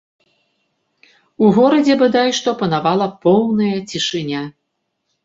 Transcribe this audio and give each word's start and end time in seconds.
У 1.47 1.49
горадзе 1.57 1.97
бадай 2.01 2.29
што 2.37 2.49
панавала 2.63 3.07
поўная 3.27 3.75
цішыня. 3.93 4.41